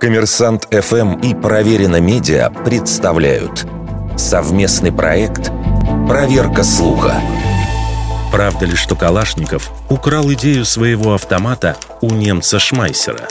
[0.00, 3.66] Коммерсант ФМ и Проверено Медиа представляют
[4.16, 5.50] совместный проект
[6.06, 7.20] «Проверка слуха».
[8.30, 13.26] Правда ли, что Калашников украл идею своего автомата у немца Шмайсера?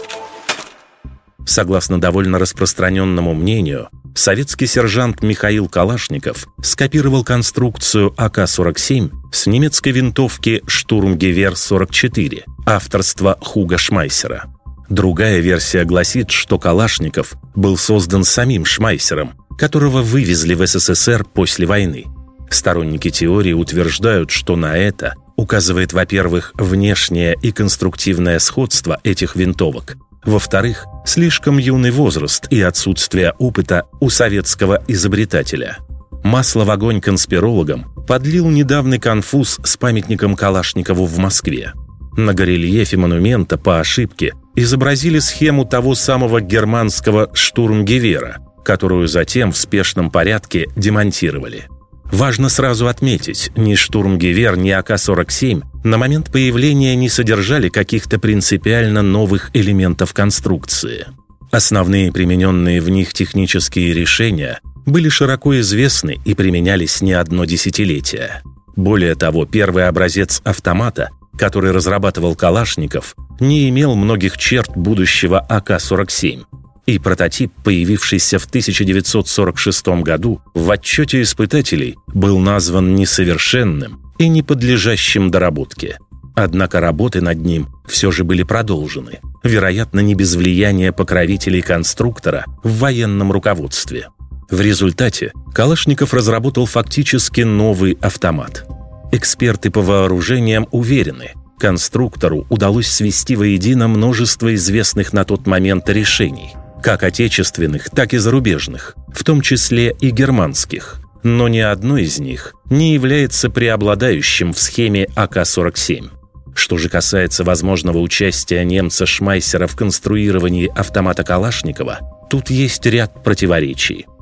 [1.46, 12.44] Согласно довольно распространенному мнению, советский сержант Михаил Калашников скопировал конструкцию АК-47 с немецкой винтовки «Штурмгевер-44»
[12.66, 14.46] авторства Хуга Шмайсера–
[14.90, 22.06] Другая версия гласит, что Калашников был создан самим Шмайсером, которого вывезли в СССР после войны.
[22.50, 30.86] Сторонники теории утверждают, что на это указывает, во-первых, внешнее и конструктивное сходство этих винтовок, во-вторых,
[31.06, 35.78] слишком юный возраст и отсутствие опыта у советского изобретателя.
[36.24, 41.74] Масло в огонь конспирологам подлил недавний конфуз с памятником Калашникову в Москве.
[42.18, 50.10] На горельефе монумента по ошибке изобразили схему того самого германского штурмгевера, которую затем в спешном
[50.10, 51.68] порядке демонтировали.
[52.12, 59.50] Важно сразу отметить, ни штурмгевер, ни АК-47 на момент появления не содержали каких-то принципиально новых
[59.54, 61.08] элементов конструкции.
[61.52, 68.42] Основные примененные в них технические решения были широко известны и применялись не одно десятилетие.
[68.76, 76.44] Более того, первый образец автомата который разрабатывал Калашников, не имел многих черт будущего АК-47.
[76.86, 85.32] И прототип, появившийся в 1946 году, в отчете испытателей был назван несовершенным и не подлежащим
[85.32, 85.98] доработке.
[86.36, 92.78] Однако работы над ним все же были продолжены, вероятно, не без влияния покровителей конструктора в
[92.80, 94.10] военном руководстве.
[94.52, 98.66] В результате Калашников разработал фактически новый автомат–
[99.16, 107.02] Эксперты по вооружениям уверены, конструктору удалось свести воедино множество известных на тот момент решений, как
[107.02, 111.00] отечественных, так и зарубежных, в том числе и германских.
[111.24, 116.10] Но ни одно из них не является преобладающим в схеме АК-47.
[116.54, 124.08] Что же касается возможного участия немца Шмайсера в конструировании автомата Калашникова, тут есть ряд противоречий–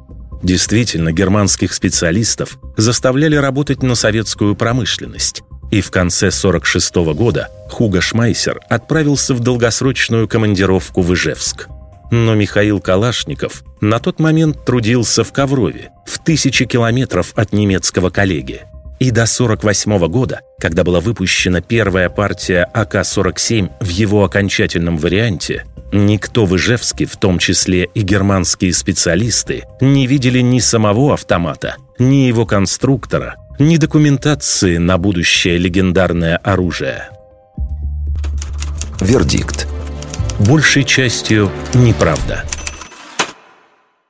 [0.43, 5.41] Действительно, германских специалистов заставляли работать на советскую промышленность.
[5.71, 11.67] И в конце 1946 года Хуга Шмайсер отправился в долгосрочную командировку в Ижевск.
[12.11, 18.63] Но Михаил Калашников на тот момент трудился в Коврове, в тысячи километров от немецкого коллеги.
[19.03, 26.45] И до 1948 года, когда была выпущена первая партия АК-47 в его окончательном варианте, Никто
[26.45, 32.45] в Ижевске, в том числе и германские специалисты, не видели ни самого автомата, ни его
[32.45, 37.09] конструктора, ни документации на будущее легендарное оружие.
[39.01, 39.67] Вердикт.
[40.39, 42.45] Большей частью неправда.